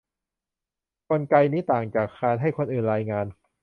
[1.09, 3.25] กลไกนี้ต่างจากการให้คนอื่นรายงาน